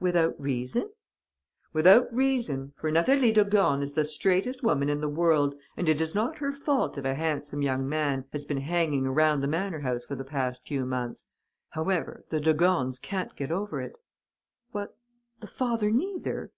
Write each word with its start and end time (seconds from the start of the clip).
"'Without 0.00 0.34
reason?' 0.40 0.90
"'Without 1.72 2.12
reason, 2.12 2.72
for 2.74 2.90
Natalie 2.90 3.30
de 3.30 3.44
Gorne 3.44 3.80
is 3.80 3.94
the 3.94 4.04
straightest 4.04 4.60
woman 4.64 4.88
in 4.88 5.00
the 5.00 5.08
world 5.08 5.54
and 5.76 5.88
it 5.88 6.00
is 6.00 6.16
not 6.16 6.38
her 6.38 6.52
fault 6.52 6.98
if 6.98 7.04
a 7.04 7.14
handsome 7.14 7.62
young 7.62 7.88
man 7.88 8.24
has 8.32 8.44
been 8.44 8.62
hanging 8.62 9.06
around 9.06 9.38
the 9.40 9.46
manor 9.46 9.78
house 9.82 10.04
for 10.04 10.16
the 10.16 10.24
past 10.24 10.66
few 10.66 10.84
months. 10.84 11.30
However, 11.68 12.24
the 12.30 12.40
de 12.40 12.52
Gornes 12.54 13.00
can't 13.00 13.36
get 13.36 13.52
over 13.52 13.80
it.' 13.80 13.96
"'What, 14.72 14.96
the 15.38 15.46
father 15.46 15.92
neither?' 15.92 16.50